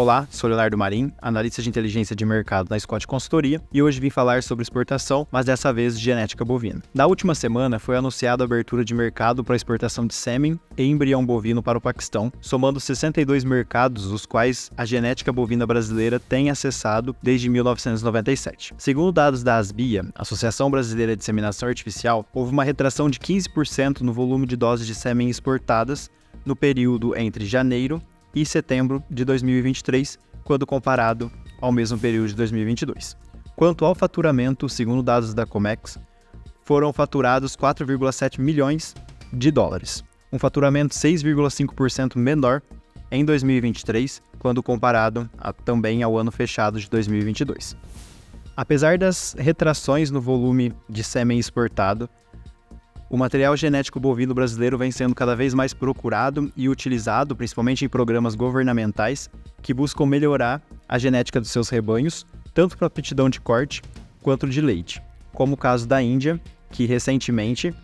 Olá, 0.00 0.26
sou 0.30 0.48
Leonardo 0.48 0.78
Marim, 0.78 1.12
analista 1.20 1.60
de 1.60 1.68
inteligência 1.68 2.16
de 2.16 2.24
mercado 2.24 2.70
na 2.70 2.80
Scott 2.80 3.06
Consultoria, 3.06 3.60
e 3.70 3.82
hoje 3.82 4.00
vim 4.00 4.08
falar 4.08 4.42
sobre 4.42 4.62
exportação, 4.62 5.28
mas 5.30 5.44
dessa 5.44 5.74
vez 5.74 5.98
de 5.98 6.02
genética 6.02 6.42
bovina. 6.42 6.82
Na 6.94 7.04
última 7.04 7.34
semana 7.34 7.78
foi 7.78 7.98
anunciada 7.98 8.42
a 8.42 8.46
abertura 8.46 8.82
de 8.82 8.94
mercado 8.94 9.44
para 9.44 9.54
exportação 9.54 10.06
de 10.06 10.14
sêmen 10.14 10.58
e 10.74 10.84
embrião 10.84 11.22
bovino 11.22 11.62
para 11.62 11.76
o 11.76 11.80
Paquistão, 11.82 12.32
somando 12.40 12.80
62 12.80 13.44
mercados, 13.44 14.06
os 14.06 14.24
quais 14.24 14.72
a 14.74 14.86
genética 14.86 15.30
bovina 15.30 15.66
brasileira 15.66 16.18
tem 16.18 16.48
acessado 16.48 17.14
desde 17.22 17.50
1997. 17.50 18.72
Segundo 18.78 19.12
dados 19.12 19.42
da 19.42 19.58
ASBIA, 19.58 20.06
Associação 20.14 20.70
Brasileira 20.70 21.12
de 21.12 21.18
Disseminação 21.18 21.68
Artificial, 21.68 22.24
houve 22.32 22.52
uma 22.52 22.64
retração 22.64 23.10
de 23.10 23.18
15% 23.18 24.00
no 24.00 24.14
volume 24.14 24.46
de 24.46 24.56
doses 24.56 24.86
de 24.86 24.94
sêmen 24.94 25.28
exportadas 25.28 26.10
no 26.42 26.56
período 26.56 27.14
entre 27.14 27.44
janeiro 27.44 28.02
e 28.34 28.44
setembro 28.46 29.02
de 29.10 29.24
2023, 29.24 30.18
quando 30.44 30.66
comparado 30.66 31.30
ao 31.60 31.72
mesmo 31.72 31.98
período 31.98 32.28
de 32.28 32.34
2022. 32.34 33.16
Quanto 33.56 33.84
ao 33.84 33.94
faturamento, 33.94 34.68
segundo 34.68 35.02
dados 35.02 35.34
da 35.34 35.44
Comex, 35.44 35.98
foram 36.62 36.92
faturados 36.92 37.56
4,7 37.56 38.40
milhões 38.40 38.94
de 39.32 39.50
dólares, 39.50 40.04
um 40.32 40.38
faturamento 40.38 40.94
6,5% 40.94 42.16
menor 42.16 42.62
em 43.10 43.24
2023, 43.24 44.22
quando 44.38 44.62
comparado 44.62 45.28
a, 45.36 45.52
também 45.52 46.02
ao 46.02 46.16
ano 46.16 46.30
fechado 46.30 46.80
de 46.80 46.88
2022. 46.88 47.76
Apesar 48.56 48.98
das 48.98 49.34
retrações 49.38 50.10
no 50.10 50.20
volume 50.20 50.72
de 50.88 51.02
sêmen 51.02 51.38
exportado, 51.38 52.08
o 53.10 53.16
material 53.16 53.56
genético 53.56 53.98
bovino 53.98 54.32
brasileiro 54.32 54.78
vem 54.78 54.92
sendo 54.92 55.16
cada 55.16 55.34
vez 55.34 55.52
mais 55.52 55.74
procurado 55.74 56.50
e 56.56 56.68
utilizado, 56.68 57.34
principalmente 57.34 57.84
em 57.84 57.88
programas 57.88 58.36
governamentais, 58.36 59.28
que 59.60 59.74
buscam 59.74 60.06
melhorar 60.06 60.62
a 60.88 60.96
genética 60.96 61.40
dos 61.40 61.50
seus 61.50 61.68
rebanhos, 61.68 62.24
tanto 62.54 62.78
para 62.78 62.86
aptidão 62.86 63.28
de 63.28 63.40
corte 63.40 63.82
quanto 64.22 64.48
de 64.48 64.60
leite, 64.60 65.02
como 65.32 65.54
o 65.54 65.56
caso 65.56 65.88
da 65.88 66.00
Índia, 66.00 66.40
que 66.70 66.86
recentemente 66.86 67.74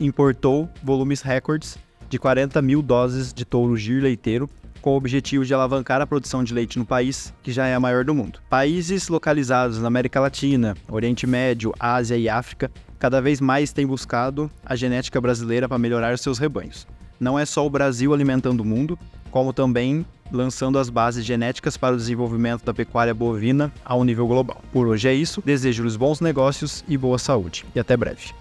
importou 0.00 0.70
volumes 0.82 1.20
recordes 1.20 1.78
de 2.08 2.18
40 2.18 2.62
mil 2.62 2.80
doses 2.80 3.34
de 3.34 3.44
touro 3.44 3.76
gir 3.76 4.00
leiteiro 4.00 4.48
com 4.80 4.90
o 4.90 4.96
objetivo 4.96 5.44
de 5.44 5.54
alavancar 5.54 6.00
a 6.00 6.06
produção 6.06 6.42
de 6.42 6.54
leite 6.54 6.78
no 6.78 6.84
país, 6.84 7.32
que 7.42 7.52
já 7.52 7.66
é 7.66 7.74
a 7.74 7.80
maior 7.80 8.04
do 8.04 8.14
mundo. 8.14 8.40
Países 8.48 9.08
localizados 9.08 9.78
na 9.78 9.88
América 9.88 10.20
Latina, 10.20 10.76
Oriente 10.88 11.26
Médio, 11.26 11.74
Ásia 11.78 12.16
e 12.16 12.28
África 12.28 12.70
cada 12.98 13.20
vez 13.20 13.40
mais 13.40 13.72
têm 13.72 13.86
buscado 13.86 14.50
a 14.64 14.76
genética 14.76 15.20
brasileira 15.20 15.68
para 15.68 15.78
melhorar 15.78 16.18
seus 16.18 16.38
rebanhos. 16.38 16.86
Não 17.18 17.38
é 17.38 17.46
só 17.46 17.66
o 17.66 17.70
Brasil 17.70 18.12
alimentando 18.12 18.60
o 18.60 18.64
mundo, 18.64 18.98
como 19.30 19.52
também 19.52 20.04
lançando 20.32 20.78
as 20.78 20.88
bases 20.88 21.24
genéticas 21.24 21.76
para 21.76 21.94
o 21.94 21.98
desenvolvimento 21.98 22.64
da 22.64 22.72
pecuária 22.72 23.12
bovina 23.12 23.72
ao 23.84 24.04
nível 24.04 24.26
global. 24.26 24.62
Por 24.72 24.86
hoje 24.86 25.08
é 25.08 25.14
isso, 25.14 25.42
desejo-lhes 25.44 25.96
bons 25.96 26.20
negócios 26.20 26.84
e 26.86 26.96
boa 26.96 27.18
saúde. 27.18 27.64
E 27.74 27.80
até 27.80 27.96
breve. 27.96 28.32